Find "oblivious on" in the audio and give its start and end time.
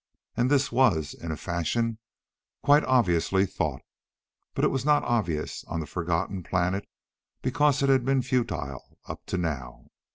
5.05-5.79